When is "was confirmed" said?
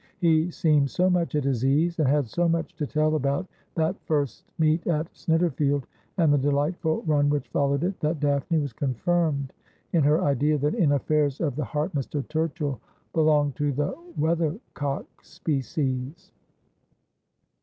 8.57-9.53